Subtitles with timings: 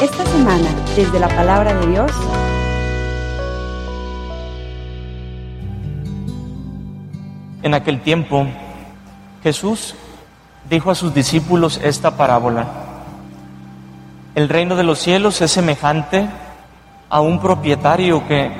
[0.00, 2.10] Esta semana, desde la palabra de Dios,
[7.64, 8.46] En aquel tiempo,
[9.42, 9.94] Jesús
[10.68, 12.66] dijo a sus discípulos esta parábola.
[14.34, 16.28] El reino de los cielos es semejante
[17.08, 18.52] a un propietario que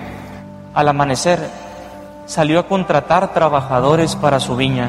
[0.73, 1.39] al amanecer
[2.25, 4.89] salió a contratar trabajadores para su viña.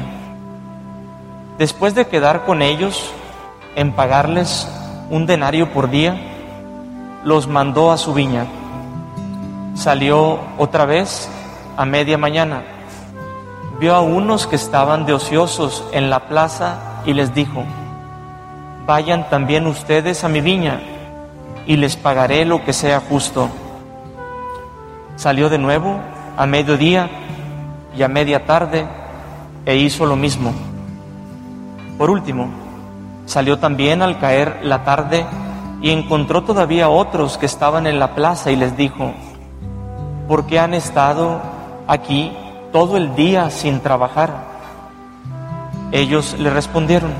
[1.58, 3.12] Después de quedar con ellos
[3.76, 4.68] en pagarles
[5.10, 6.20] un denario por día,
[7.22, 8.46] los mandó a su viña.
[9.74, 11.28] Salió otra vez
[11.76, 12.64] a media mañana
[13.78, 17.64] vio a unos que estaban de ociosos en la plaza y les dijo,
[18.86, 20.80] vayan también ustedes a mi viña
[21.66, 23.48] y les pagaré lo que sea justo.
[25.16, 25.98] Salió de nuevo
[26.36, 27.10] a mediodía
[27.96, 28.86] y a media tarde
[29.66, 30.52] e hizo lo mismo.
[31.98, 32.48] Por último,
[33.26, 35.26] salió también al caer la tarde
[35.82, 39.12] y encontró todavía otros que estaban en la plaza y les dijo,
[40.26, 41.40] ¿por qué han estado
[41.86, 42.32] aquí
[42.72, 44.56] todo el día sin trabajar.
[45.92, 47.12] Ellos le respondieron,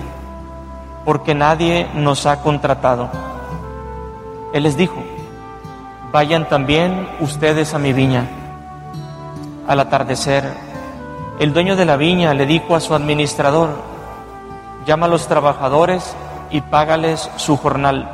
[1.05, 3.09] porque nadie nos ha contratado.
[4.53, 5.03] Él les dijo,
[6.13, 8.29] vayan también ustedes a mi viña.
[9.67, 10.45] Al atardecer,
[11.39, 13.71] el dueño de la viña le dijo a su administrador,
[14.87, 16.15] llama a los trabajadores
[16.51, 18.09] y págales su jornal,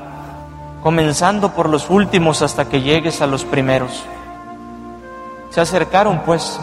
[0.82, 4.02] comenzando por los últimos hasta que llegues a los primeros.
[5.50, 6.58] Se acercaron pues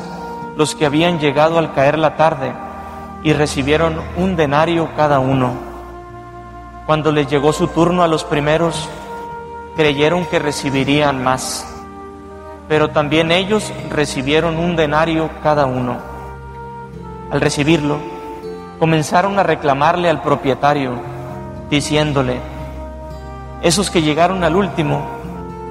[0.58, 2.52] los que habían llegado al caer la tarde
[3.24, 5.54] y recibieron un denario cada uno.
[6.88, 8.90] Cuando les llegó su turno a los primeros,
[9.76, 11.68] creyeron que recibirían más,
[12.68, 15.98] pero también ellos recibieron un denario cada uno.
[17.30, 18.00] Al recibirlo,
[18.80, 20.94] comenzaron a reclamarle al propietario,
[21.70, 22.40] diciéndole,
[23.62, 25.02] esos que llegaron al último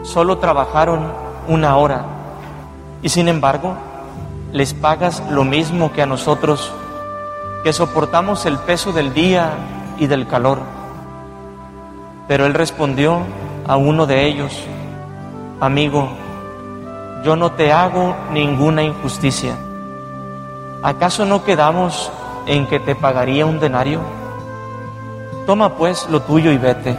[0.02, 1.10] solo trabajaron
[1.48, 2.04] una hora,
[3.02, 3.74] y sin embargo,
[4.52, 6.72] les pagas lo mismo que a nosotros,
[7.64, 9.52] que soportamos el peso del día
[9.98, 10.58] y del calor.
[12.28, 13.20] Pero él respondió
[13.66, 14.52] a uno de ellos,
[15.60, 16.08] amigo,
[17.24, 19.56] yo no te hago ninguna injusticia.
[20.82, 22.12] ¿Acaso no quedamos
[22.48, 24.00] en que te pagaría un denario?
[25.46, 26.98] Toma pues lo tuyo y vete.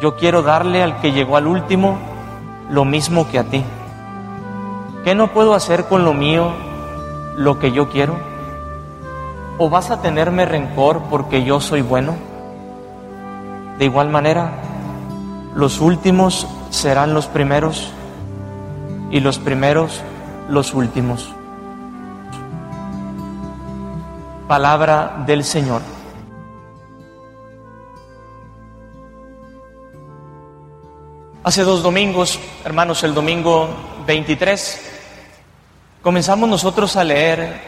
[0.00, 1.98] Yo quiero darle al que llegó al último
[2.70, 3.64] lo mismo que a ti.
[5.04, 6.52] ¿Qué no puedo hacer con lo mío
[7.36, 8.16] lo que yo quiero?
[9.58, 12.14] ¿O vas a tenerme rencor porque yo soy bueno?
[13.78, 14.52] De igual manera,
[15.54, 17.90] los últimos serán los primeros
[19.10, 20.02] y los primeros
[20.48, 21.34] los últimos.
[24.50, 25.80] Palabra del Señor.
[31.44, 33.68] Hace dos domingos, hermanos, el domingo
[34.08, 34.80] 23,
[36.02, 37.60] comenzamos nosotros a leer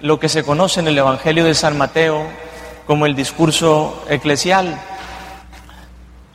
[0.00, 2.22] lo que se conoce en el Evangelio de San Mateo
[2.86, 4.80] como el discurso eclesial,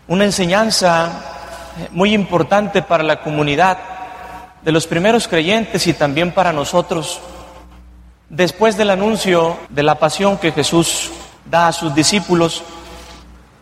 [0.07, 3.79] una enseñanza muy importante para la comunidad
[4.61, 7.21] de los primeros creyentes y también para nosotros.
[8.29, 11.11] Después del anuncio de la pasión que Jesús
[11.49, 12.63] da a sus discípulos,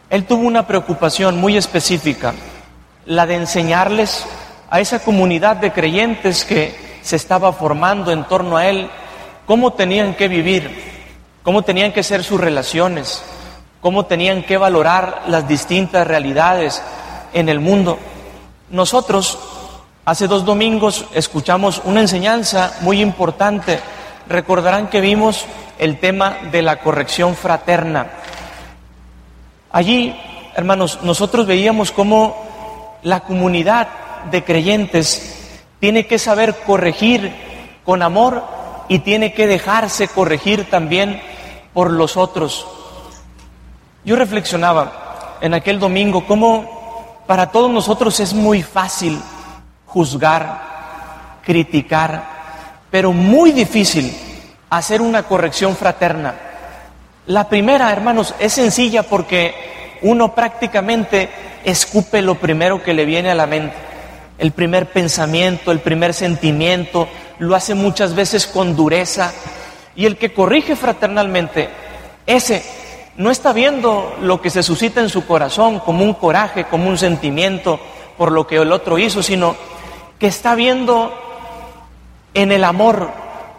[0.09, 2.33] Él tuvo una preocupación muy específica,
[3.05, 4.25] la de enseñarles
[4.69, 8.89] a esa comunidad de creyentes que se estaba formando en torno a Él,
[9.45, 10.71] cómo tenían que vivir,
[11.43, 13.21] cómo tenían que ser sus relaciones,
[13.81, 16.81] cómo tenían que valorar las distintas realidades
[17.33, 17.99] en el mundo.
[18.69, 19.37] Nosotros
[20.05, 23.81] hace dos domingos escuchamos una enseñanza muy importante.
[24.27, 25.45] Recordarán que vimos
[25.77, 28.07] el tema de la corrección fraterna.
[29.71, 30.15] Allí,
[30.55, 33.87] hermanos, nosotros veíamos cómo la comunidad
[34.31, 37.33] de creyentes tiene que saber corregir
[37.83, 38.43] con amor
[38.87, 41.21] y tiene que dejarse corregir también
[41.73, 42.65] por los otros.
[44.05, 49.19] Yo reflexionaba en aquel domingo cómo para todos nosotros es muy fácil
[49.85, 52.42] juzgar, criticar,
[52.93, 54.15] pero muy difícil
[54.69, 56.35] hacer una corrección fraterna.
[57.25, 61.27] La primera, hermanos, es sencilla porque uno prácticamente
[61.63, 63.73] escupe lo primero que le viene a la mente
[64.37, 67.07] el primer pensamiento, el primer sentimiento,
[67.39, 69.33] lo hace muchas veces con dureza.
[69.95, 71.69] Y el que corrige fraternalmente,
[72.27, 72.63] ese
[73.17, 76.99] no está viendo lo que se suscita en su corazón como un coraje, como un
[76.99, 77.79] sentimiento
[78.19, 79.55] por lo que el otro hizo, sino
[80.19, 81.32] que está viendo
[82.33, 83.09] en el amor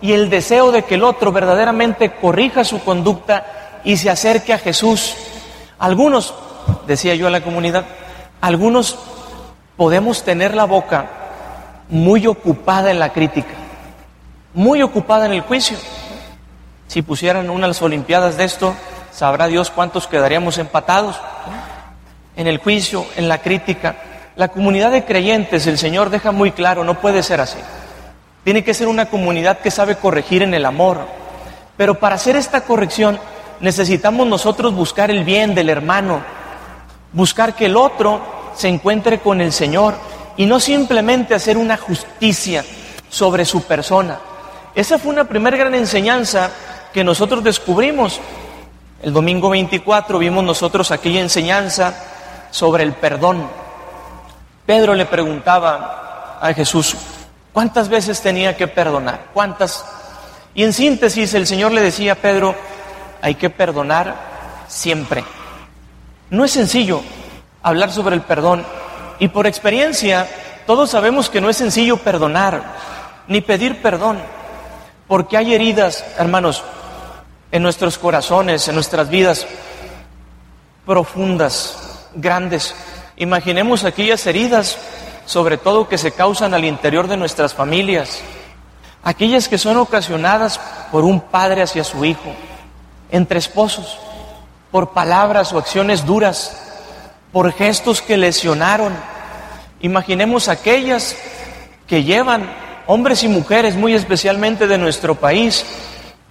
[0.00, 4.59] y el deseo de que el otro verdaderamente corrija su conducta y se acerque a
[4.59, 5.15] Jesús.
[5.79, 6.35] Algunos
[6.87, 7.85] decía yo a la comunidad,
[8.41, 8.99] algunos
[9.76, 11.06] podemos tener la boca
[11.88, 13.55] muy ocupada en la crítica,
[14.53, 15.77] muy ocupada en el juicio.
[16.87, 18.75] Si pusieran unas Olimpiadas de esto,
[19.12, 21.20] sabrá Dios cuántos quedaríamos empatados
[22.37, 23.97] en el juicio, en la crítica.
[24.37, 27.59] La comunidad de creyentes, el Señor deja muy claro, no puede ser así.
[28.44, 31.00] Tiene que ser una comunidad que sabe corregir en el amor.
[31.76, 33.19] Pero para hacer esta corrección
[33.61, 36.23] necesitamos nosotros buscar el bien del hermano,
[37.12, 38.20] buscar que el otro
[38.55, 39.94] se encuentre con el Señor
[40.37, 42.64] y no simplemente hacer una justicia
[43.08, 44.19] sobre su persona.
[44.75, 46.50] Esa fue una primera gran enseñanza
[46.93, 48.20] que nosotros descubrimos.
[49.02, 51.94] El domingo 24 vimos nosotros aquella enseñanza
[52.50, 53.49] sobre el perdón.
[54.67, 56.96] Pedro le preguntaba a Jesús,
[57.55, 59.29] ¿cuántas veces tenía que perdonar?
[59.33, 59.83] ¿Cuántas?
[60.55, 62.55] Y en síntesis el Señor le decía a Pedro,
[63.23, 64.15] hay que perdonar
[64.69, 65.25] siempre.
[66.29, 67.01] No es sencillo
[67.62, 68.67] hablar sobre el perdón
[69.19, 70.29] y por experiencia
[70.67, 72.62] todos sabemos que no es sencillo perdonar
[73.29, 74.19] ni pedir perdón,
[75.06, 76.62] porque hay heridas, hermanos,
[77.51, 79.47] en nuestros corazones, en nuestras vidas
[80.85, 82.75] profundas, grandes.
[83.17, 84.77] Imaginemos aquellas heridas,
[85.26, 88.21] sobre todo que se causan al interior de nuestras familias,
[89.03, 90.61] aquellas que son ocasionadas
[90.91, 92.35] por un padre hacia su hijo,
[93.11, 93.99] entre esposos,
[94.71, 96.61] por palabras o acciones duras,
[97.32, 98.93] por gestos que lesionaron.
[99.81, 101.17] Imaginemos aquellas
[101.87, 102.50] que llevan
[102.87, 105.65] hombres y mujeres, muy especialmente de nuestro país,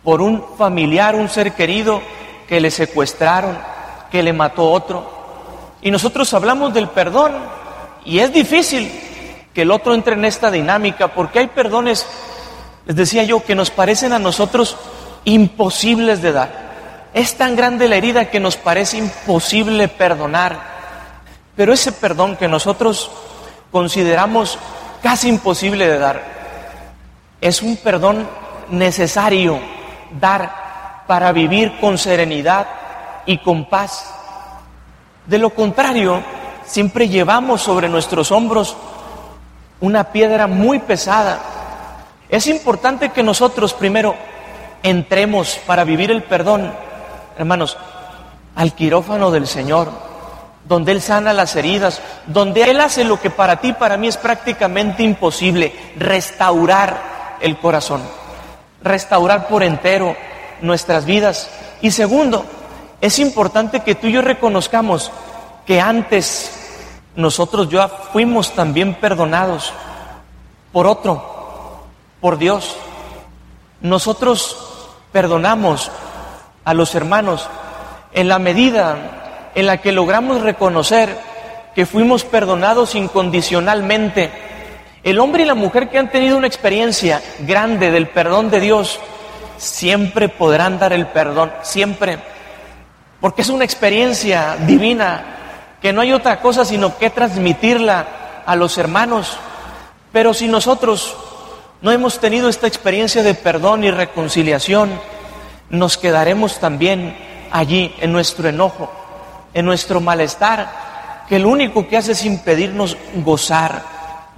[0.03, 2.01] por un familiar, un ser querido
[2.47, 3.57] que le secuestraron,
[4.11, 5.09] que le mató otro.
[5.81, 7.33] Y nosotros hablamos del perdón
[8.05, 8.91] y es difícil
[9.53, 12.05] que el otro entre en esta dinámica porque hay perdones,
[12.85, 14.77] les decía yo, que nos parecen a nosotros
[15.25, 16.63] imposibles de dar.
[17.13, 20.73] Es tan grande la herida que nos parece imposible perdonar.
[21.55, 23.11] Pero ese perdón que nosotros
[23.71, 24.57] consideramos
[25.03, 26.23] casi imposible de dar,
[27.41, 28.27] es un perdón
[28.69, 29.59] necesario
[30.19, 32.67] dar para vivir con serenidad
[33.25, 34.11] y con paz.
[35.27, 36.23] De lo contrario,
[36.65, 38.75] siempre llevamos sobre nuestros hombros
[39.81, 41.39] una piedra muy pesada.
[42.29, 44.15] Es importante que nosotros primero
[44.81, 46.71] entremos para vivir el perdón
[47.37, 47.77] hermanos,
[48.55, 49.89] al quirófano del Señor,
[50.65, 54.17] donde Él sana las heridas, donde Él hace lo que para ti, para mí es
[54.17, 58.01] prácticamente imposible, restaurar el corazón,
[58.83, 60.15] restaurar por entero
[60.61, 61.49] nuestras vidas.
[61.81, 62.45] Y segundo,
[63.01, 65.11] es importante que tú y yo reconozcamos
[65.65, 66.59] que antes
[67.15, 69.71] nosotros ya fuimos también perdonados
[70.71, 71.83] por otro,
[72.19, 72.75] por Dios.
[73.81, 74.57] Nosotros
[75.11, 75.91] perdonamos
[76.65, 77.47] a los hermanos
[78.13, 81.17] en la medida en la que logramos reconocer
[81.75, 84.31] que fuimos perdonados incondicionalmente.
[85.03, 88.99] El hombre y la mujer que han tenido una experiencia grande del perdón de Dios
[89.57, 92.19] siempre podrán dar el perdón, siempre,
[93.19, 95.32] porque es una experiencia divina
[95.83, 98.07] que no hay otra cosa sino que transmitirla
[98.45, 99.37] a los hermanos.
[100.13, 101.13] Pero si nosotros
[101.81, 104.97] no hemos tenido esta experiencia de perdón y reconciliación,
[105.69, 107.17] nos quedaremos también
[107.51, 108.89] allí en nuestro enojo,
[109.53, 113.83] en nuestro malestar, que lo único que hace es impedirnos gozar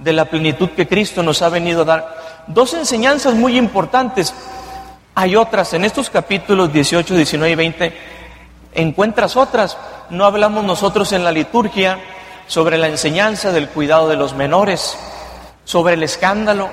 [0.00, 2.16] de la plenitud que Cristo nos ha venido a dar.
[2.48, 4.34] Dos enseñanzas muy importantes.
[5.14, 8.15] Hay otras, en estos capítulos 18, 19 y 20,
[8.76, 9.76] encuentras otras.
[10.10, 11.98] No hablamos nosotros en la liturgia
[12.46, 14.96] sobre la enseñanza del cuidado de los menores,
[15.64, 16.68] sobre el escándalo,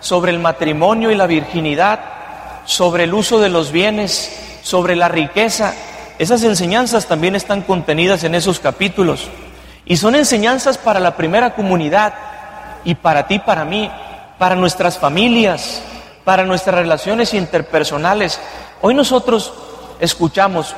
[0.00, 2.00] sobre el matrimonio y la virginidad,
[2.64, 5.74] sobre el uso de los bienes, sobre la riqueza.
[6.18, 9.28] Esas enseñanzas también están contenidas en esos capítulos.
[9.84, 12.14] Y son enseñanzas para la primera comunidad
[12.84, 13.90] y para ti, para mí,
[14.38, 15.82] para nuestras familias,
[16.24, 18.40] para nuestras relaciones interpersonales.
[18.80, 19.52] Hoy nosotros
[19.98, 20.74] escuchamos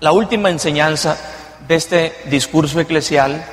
[0.00, 1.16] la última enseñanza
[1.68, 3.44] de este discurso eclesial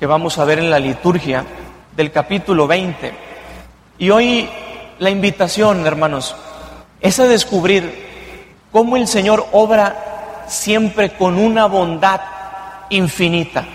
[0.00, 1.44] que vamos a ver en la liturgia
[1.94, 3.12] del capítulo 20.
[3.98, 4.48] Y hoy
[4.98, 6.34] la invitación, hermanos,
[7.00, 8.08] es a descubrir
[8.72, 12.20] cómo el Señor obra siempre con una bondad
[12.88, 13.66] infinita.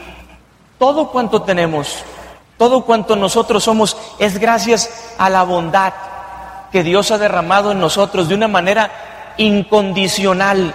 [0.79, 2.03] Todo cuanto tenemos,
[2.57, 5.93] todo cuanto nosotros somos, es gracias a la bondad
[6.71, 8.89] que Dios ha derramado en nosotros de una manera
[9.38, 10.73] incondicional.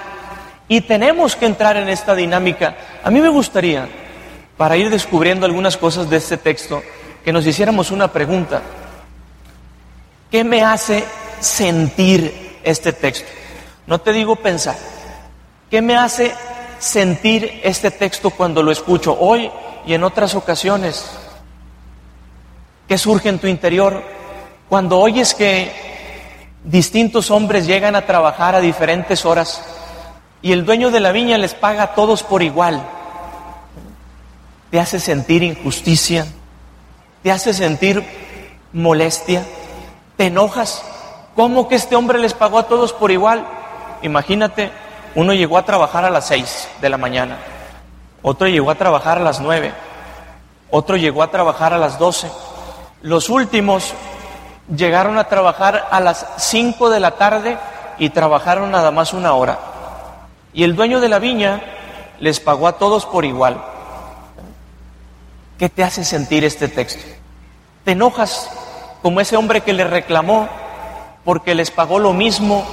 [0.68, 2.76] Y tenemos que entrar en esta dinámica.
[3.02, 3.88] A mí me gustaría,
[4.56, 6.82] para ir descubriendo algunas cosas de este texto,
[7.25, 8.62] que nos hiciéramos una pregunta.
[10.30, 11.04] ¿Qué me hace
[11.40, 13.28] sentir este texto.
[13.87, 14.76] No te digo pensar.
[15.70, 16.32] ¿Qué me hace
[16.78, 19.50] sentir este texto cuando lo escucho hoy
[19.87, 21.10] y en otras ocasiones?
[22.87, 24.02] ¿Qué surge en tu interior
[24.68, 25.70] cuando oyes que
[26.64, 29.62] distintos hombres llegan a trabajar a diferentes horas
[30.42, 32.83] y el dueño de la viña les paga a todos por igual?
[34.71, 36.26] ¿Te hace sentir injusticia?
[37.23, 38.04] ¿Te hace sentir
[38.73, 39.45] molestia?
[40.16, 40.85] ¿Te enojas?
[41.35, 43.47] ¿Cómo que este hombre les pagó a todos por igual?
[44.02, 44.71] Imagínate,
[45.14, 47.38] uno llegó a trabajar a las seis de la mañana,
[48.23, 49.73] otro llegó a trabajar a las nueve,
[50.71, 52.30] otro llegó a trabajar a las doce.
[53.02, 53.95] Los últimos
[54.75, 57.59] llegaron a trabajar a las cinco de la tarde
[57.99, 59.59] y trabajaron nada más una hora.
[60.52, 61.62] Y el dueño de la viña
[62.21, 63.62] les pagó a todos por igual.
[65.59, 67.02] ¿Qué te hace sentir este texto?
[67.85, 68.50] ¿Te enojas
[69.02, 70.49] como ese hombre que le reclamó
[71.25, 72.64] porque les pagó lo mismo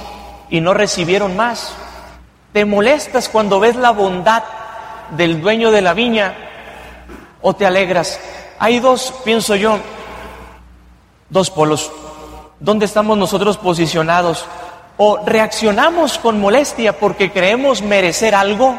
[0.50, 1.72] y no recibieron más?
[2.52, 4.44] ¿Te molestas cuando ves la bondad
[5.10, 6.34] del dueño de la viña
[7.42, 8.20] o te alegras?
[8.58, 9.78] Hay dos, pienso yo,
[11.28, 11.92] dos polos.
[12.58, 14.46] ¿Dónde estamos nosotros posicionados?
[14.98, 18.74] ¿O reaccionamos con molestia porque creemos merecer algo?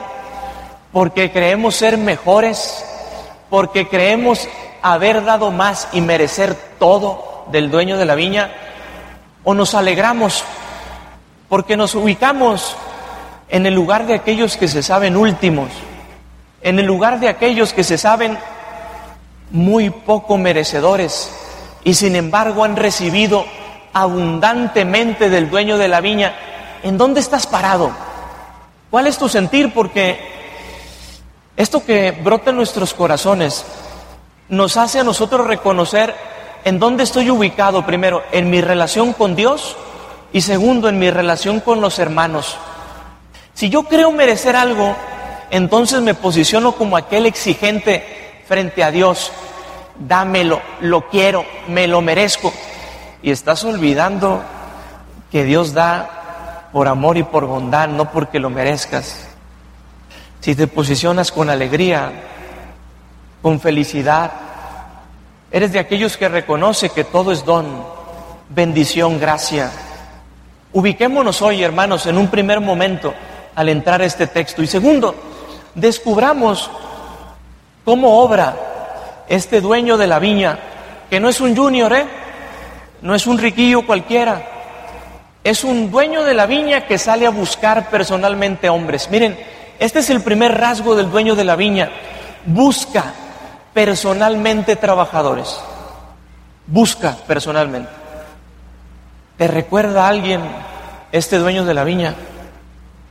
[0.92, 2.84] ¿Porque creemos ser mejores?
[3.50, 4.48] porque creemos
[4.82, 8.52] haber dado más y merecer todo del dueño de la viña,
[9.44, 10.44] o nos alegramos
[11.48, 12.76] porque nos ubicamos
[13.50, 15.70] en el lugar de aquellos que se saben últimos,
[16.62, 18.38] en el lugar de aquellos que se saben
[19.52, 21.32] muy poco merecedores
[21.86, 23.46] y sin embargo han recibido
[24.02, 26.36] abundantemente del dueño de la viña.
[26.84, 27.92] ¿En dónde estás parado?
[28.90, 29.74] ¿Cuál es tu sentir?
[29.74, 30.20] Porque
[31.56, 33.66] esto que brota en nuestros corazones
[34.50, 36.16] nos hace a nosotros reconocer
[36.64, 39.76] en dónde estoy ubicado, primero, en mi relación con Dios
[40.32, 42.58] y segundo, en mi relación con los hermanos.
[43.54, 44.96] Si yo creo merecer algo,
[45.50, 49.32] entonces me posiciono como aquel exigente frente a Dios.
[49.98, 52.54] Dámelo, lo quiero, me lo merezco.
[53.22, 54.42] Y estás olvidando
[55.32, 59.28] que Dios da por amor y por bondad, no porque lo merezcas
[60.40, 62.10] si te posicionas con alegría,
[63.42, 64.32] con felicidad,
[65.52, 67.84] eres de aquellos que reconoce que todo es don,
[68.50, 69.72] bendición, gracia.
[70.74, 73.14] Ubiquémonos hoy, hermanos, en un primer momento
[73.56, 74.62] al entrar a este texto.
[74.62, 75.16] Y segundo,
[75.76, 76.70] descubramos
[77.84, 78.56] cómo obra
[79.28, 80.60] este dueño de la viña,
[81.10, 82.06] que no es un junior, ¿eh?
[83.02, 84.42] No es un riquillo cualquiera,
[85.44, 89.10] es un dueño de la viña que sale a buscar personalmente hombres.
[89.10, 89.38] Miren,
[89.80, 91.90] este es el primer rasgo del dueño de la viña.
[92.46, 93.14] Busca
[93.74, 95.60] personalmente trabajadores.
[96.66, 97.90] Busca personalmente.
[99.38, 100.42] ¿Te recuerda a alguien
[101.12, 102.16] este dueño de la viña?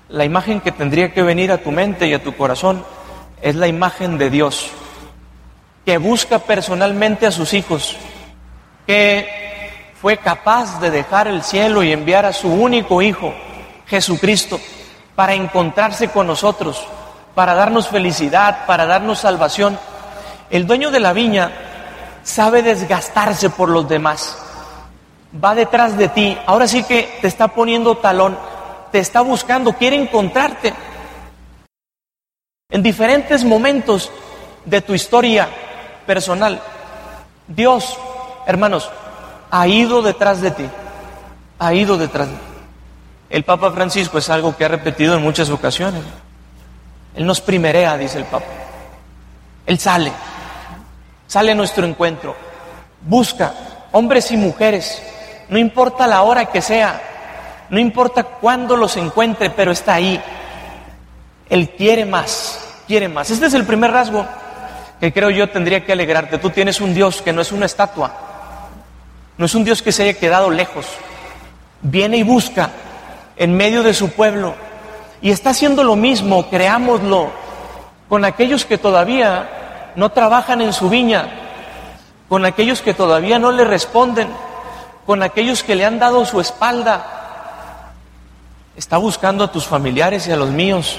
[0.09, 2.85] La imagen que tendría que venir a tu mente y a tu corazón
[3.41, 4.71] es la imagen de Dios,
[5.85, 7.97] que busca personalmente a sus hijos,
[8.87, 9.56] que
[10.01, 13.33] fue capaz de dejar el cielo y enviar a su único hijo,
[13.87, 14.61] Jesucristo,
[15.15, 16.87] para encontrarse con nosotros,
[17.35, 19.79] para darnos felicidad, para darnos salvación.
[20.51, 21.51] El dueño de la viña
[22.23, 24.37] sabe desgastarse por los demás.
[25.43, 26.37] Va detrás de ti.
[26.47, 28.39] Ahora sí que te está poniendo talón,
[28.93, 30.75] te está buscando, quiere encontrarte.
[32.69, 34.11] En diferentes momentos
[34.65, 35.49] de tu historia
[36.07, 36.61] personal,
[37.49, 37.99] Dios,
[38.47, 38.91] hermanos,
[39.51, 40.69] ha ido detrás de ti.
[41.59, 42.41] Ha ido detrás de ti.
[43.29, 46.03] El Papa Francisco es algo que ha repetido en muchas ocasiones.
[47.15, 48.47] Él nos primerea, dice el Papa.
[49.67, 50.13] Él sale,
[51.27, 52.37] sale a nuestro encuentro,
[53.03, 53.53] busca
[53.91, 55.03] hombres y mujeres,
[55.49, 57.01] no importa la hora que sea,
[57.69, 60.23] no importa cuándo los encuentre, pero está ahí.
[61.49, 63.31] Él quiere más, quiere más.
[63.31, 64.25] Este es el primer rasgo
[65.01, 66.39] que creo yo tendría que alegrarte.
[66.39, 68.13] Tú tienes un Dios que no es una estatua,
[69.39, 70.87] no es un Dios que se haya quedado lejos.
[71.83, 72.71] Viene y busca
[73.37, 74.55] en medio de su pueblo.
[75.21, 77.31] Y está haciendo lo mismo, creámoslo,
[78.09, 81.29] con aquellos que todavía no trabajan en su viña,
[82.29, 84.29] con aquellos que todavía no le responden,
[85.05, 87.93] con aquellos que le han dado su espalda.
[88.77, 90.99] Está buscando a tus familiares y a los míos,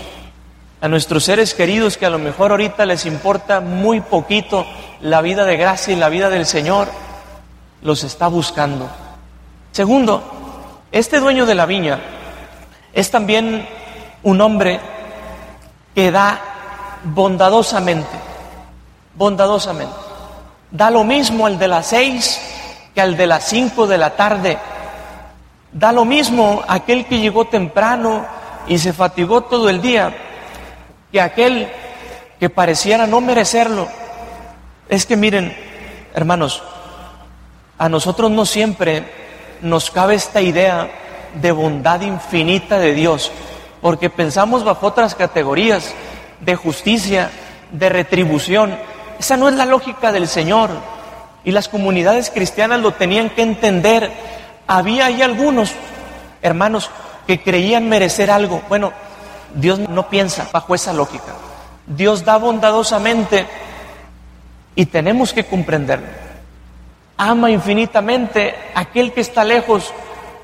[0.82, 4.66] a nuestros seres queridos que a lo mejor ahorita les importa muy poquito
[5.02, 6.88] la vida de gracia y la vida del Señor.
[7.82, 8.90] Los está buscando.
[9.72, 10.24] Segundo,
[10.92, 12.00] este dueño de la viña
[12.94, 13.68] es también
[14.24, 14.80] un hombre
[15.94, 16.42] que da
[17.04, 18.18] bondadosamente,
[19.16, 19.96] bondadosamente.
[20.72, 22.42] Da lo mismo al de las seis
[22.94, 24.58] que al de las cinco de la tarde.
[25.72, 28.26] Da lo mismo aquel que llegó temprano
[28.68, 30.16] y se fatigó todo el día.
[31.12, 31.70] que aquel
[32.40, 33.88] que pareciera no merecerlo.
[34.90, 35.56] Es que miren,
[36.14, 36.64] hermanos,
[37.78, 39.04] a nosotros no siempre
[39.62, 40.90] nos cabe esta idea
[41.42, 43.32] de bondad infinita de Dios,
[43.82, 45.94] porque pensamos bajo otras categorías
[46.40, 47.30] de justicia,
[47.72, 48.78] de retribución.
[49.20, 50.70] Esa no es la lógica del Señor.
[51.44, 54.12] Y las comunidades cristianas lo tenían que entender.
[54.68, 55.72] Había ahí algunos
[56.42, 56.90] hermanos
[57.26, 58.62] que creían merecer algo.
[58.68, 58.92] Bueno,
[59.54, 61.34] Dios no piensa bajo esa lógica.
[61.86, 63.46] Dios da bondadosamente
[64.76, 66.27] y tenemos que comprenderlo.
[67.18, 69.92] Ama infinitamente a aquel que está lejos,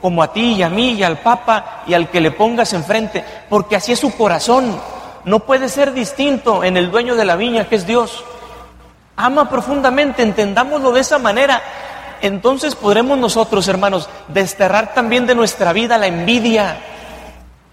[0.01, 3.23] como a ti y a mí y al Papa y al que le pongas enfrente,
[3.49, 4.79] porque así es su corazón.
[5.23, 8.25] No puede ser distinto en el dueño de la viña que es Dios.
[9.15, 11.61] Ama profundamente, entendámoslo de esa manera.
[12.21, 16.77] Entonces podremos nosotros, hermanos, desterrar también de nuestra vida la envidia.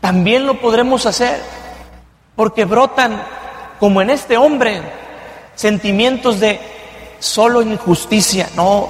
[0.00, 1.40] También lo podremos hacer,
[2.37, 3.23] porque brotan
[3.80, 4.83] como en este hombre,
[5.54, 6.61] sentimientos de
[7.21, 8.49] solo injusticia.
[8.57, 8.89] No,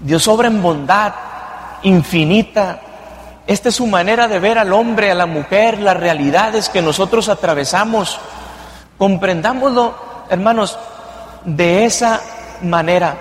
[0.00, 1.12] Dios obra en bondad
[1.82, 2.80] infinita.
[3.46, 7.28] Esta es su manera de ver al hombre, a la mujer, las realidades que nosotros
[7.28, 8.18] atravesamos.
[8.98, 9.94] Comprendámoslo,
[10.28, 10.78] hermanos,
[11.44, 12.20] de esa
[12.62, 13.16] manera.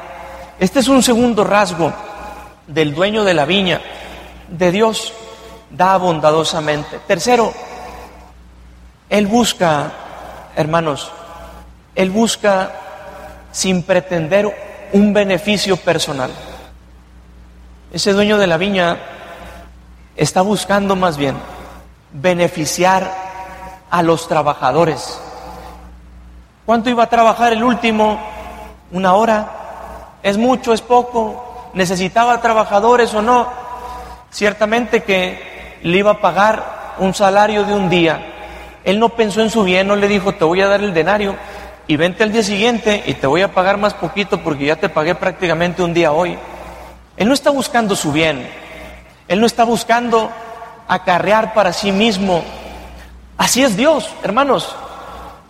[0.60, 1.94] Este es un segundo rasgo
[2.68, 3.82] del dueño de la viña,
[4.50, 5.13] de Dios,
[5.70, 7.00] da bondadosamente.
[7.08, 7.53] Tercero,
[9.10, 9.91] Él busca
[10.56, 11.12] hermanos,
[11.96, 12.72] Él busca
[13.51, 16.32] sin pretender un beneficio personal.
[17.91, 18.98] Ese dueño de la viña
[20.15, 21.36] está buscando más bien
[22.12, 23.12] beneficiar
[23.89, 25.20] a los trabajadores.
[26.65, 28.20] ¿Cuánto iba a trabajar el último?
[28.91, 29.50] ¿Una hora?
[30.22, 30.74] ¿Es mucho?
[30.74, 31.72] ¿Es poco?
[31.74, 33.48] ¿Necesitaba trabajadores o no?
[34.29, 38.20] Ciertamente que le iba a pagar un salario de un día,
[38.84, 41.36] él no pensó en su bien, no le dijo, te voy a dar el denario
[41.89, 44.89] y vente al día siguiente y te voy a pagar más poquito porque ya te
[44.89, 46.37] pagué prácticamente un día hoy.
[47.18, 48.48] Él no está buscando su bien,
[49.27, 50.29] él no está buscando
[50.87, 52.44] acarrear para sí mismo.
[53.40, 54.75] Así es Dios, hermanos.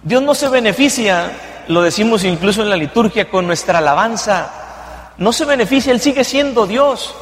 [0.01, 1.29] Dios no se beneficia,
[1.67, 5.13] lo decimos incluso en la liturgia, con nuestra alabanza.
[5.17, 7.13] No se beneficia, Él sigue siendo Dios.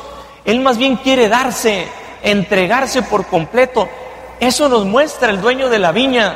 [0.46, 1.88] Él más bien quiere darse,
[2.22, 3.90] entregarse por completo.
[4.40, 6.36] Eso nos muestra el dueño de la viña.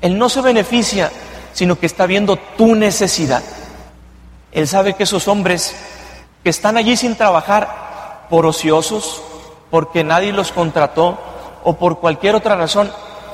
[0.00, 1.10] Él no se beneficia,
[1.58, 3.42] sino que está viendo tu necesidad.
[4.52, 5.74] Él sabe que esos hombres
[6.44, 9.20] que están allí sin trabajar por ociosos,
[9.68, 11.18] porque nadie los contrató
[11.64, 12.92] o por cualquier otra razón,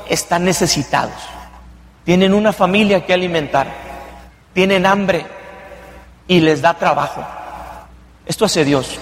[0.09, 1.13] están necesitados.
[2.07, 3.67] Tienen una familia que alimentar,
[4.55, 5.27] tienen hambre
[6.27, 7.23] y les da trabajo.
[8.25, 8.99] Esto hace Dios.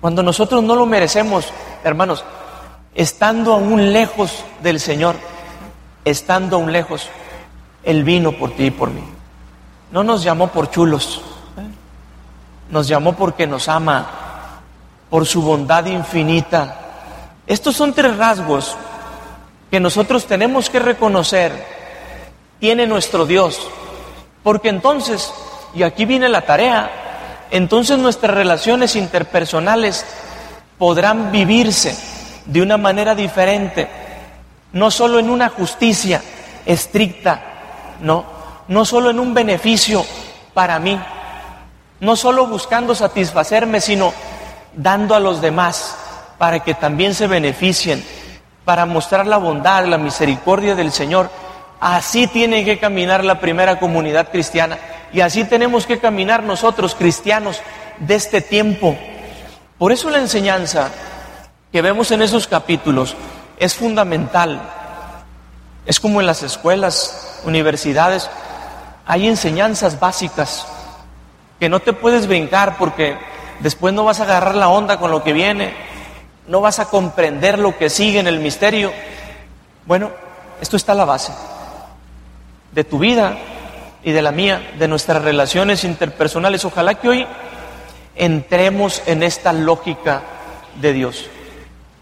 [0.00, 2.24] Cuando nosotros no lo merecemos, hermanos,
[2.94, 5.16] estando aún lejos del Señor,
[6.04, 7.08] estando aún lejos,
[7.86, 9.00] Él vino por ti y por mí.
[9.92, 11.22] No nos llamó por chulos,
[11.56, 11.62] ¿eh?
[12.68, 14.06] nos llamó porque nos ama,
[15.08, 16.80] por su bondad infinita.
[17.46, 18.76] Estos son tres rasgos
[19.70, 21.76] que nosotros tenemos que reconocer
[22.58, 23.60] tiene nuestro Dios,
[24.42, 25.32] porque entonces,
[25.74, 26.90] y aquí viene la tarea,
[27.50, 30.04] entonces nuestras relaciones interpersonales
[30.78, 31.96] podrán vivirse
[32.46, 33.88] de una manera diferente,
[34.72, 36.22] no solo en una justicia
[36.64, 37.55] estricta,
[38.00, 38.24] no,
[38.68, 40.04] no solo en un beneficio
[40.54, 40.98] para mí,
[42.00, 44.12] no solo buscando satisfacerme, sino
[44.74, 45.96] dando a los demás
[46.38, 48.04] para que también se beneficien,
[48.64, 51.30] para mostrar la bondad, la misericordia del Señor.
[51.80, 54.78] Así tiene que caminar la primera comunidad cristiana
[55.12, 57.60] y así tenemos que caminar nosotros cristianos
[57.98, 58.96] de este tiempo.
[59.78, 60.90] Por eso la enseñanza
[61.70, 63.14] que vemos en esos capítulos
[63.58, 64.60] es fundamental.
[65.86, 68.28] Es como en las escuelas, universidades,
[69.06, 70.66] hay enseñanzas básicas
[71.60, 73.16] que no te puedes brincar porque
[73.60, 75.74] después no vas a agarrar la onda con lo que viene,
[76.48, 78.92] no vas a comprender lo que sigue en el misterio.
[79.86, 80.10] Bueno,
[80.60, 81.32] esto está a la base
[82.72, 83.38] de tu vida
[84.02, 86.64] y de la mía, de nuestras relaciones interpersonales.
[86.64, 87.26] Ojalá que hoy
[88.16, 90.22] entremos en esta lógica
[90.80, 91.30] de Dios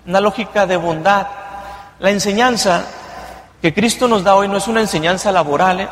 [0.06, 1.26] una lógica de bondad.
[1.98, 2.84] La enseñanza
[3.64, 5.80] que Cristo nos da hoy no es una enseñanza laboral.
[5.80, 5.88] ¿eh?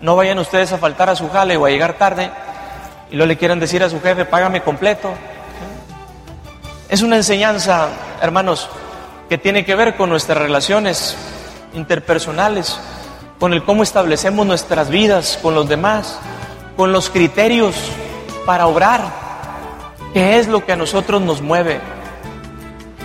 [0.00, 2.30] No vayan ustedes a faltar a su jale o a llegar tarde
[3.10, 5.10] y no le quieran decir a su jefe, págame completo.
[6.88, 7.88] Es una enseñanza,
[8.22, 8.70] hermanos,
[9.28, 11.16] que tiene que ver con nuestras relaciones
[11.74, 12.78] interpersonales,
[13.40, 16.20] con el cómo establecemos nuestras vidas con los demás,
[16.76, 17.74] con los criterios
[18.46, 19.00] para obrar,
[20.14, 21.80] qué es lo que a nosotros nos mueve.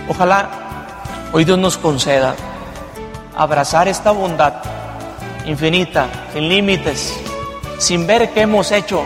[0.08, 0.50] Ojalá
[1.32, 2.36] hoy Dios nos conceda
[3.36, 4.54] abrazar esta bondad
[5.46, 7.14] infinita, sin límites,
[7.78, 9.02] sin ver qué hemos hecho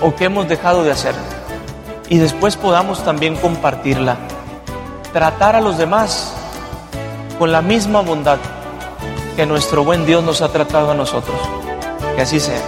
[0.00, 1.14] o qué hemos dejado de hacer.
[2.08, 4.16] Y después podamos también compartirla.
[5.12, 6.34] Tratar a los demás
[7.38, 8.38] con la misma bondad
[9.36, 11.36] que nuestro buen Dios nos ha tratado a nosotros.
[12.16, 12.60] Que así sea.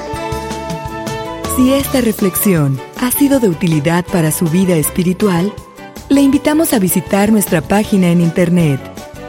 [1.56, 5.52] Si esta reflexión ha sido de utilidad para su vida espiritual,
[6.08, 8.93] le invitamos a visitar nuestra página en internet